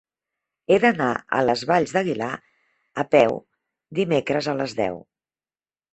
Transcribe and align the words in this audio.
He 0.71 0.77
d'anar 0.85 1.09
a 1.39 1.41
les 1.49 1.61
Valls 1.71 1.93
d'Aguilar 1.97 2.31
a 3.03 3.07
peu 3.17 3.37
dimecres 4.01 4.53
a 4.55 4.57
les 4.63 4.79
deu. 4.81 4.99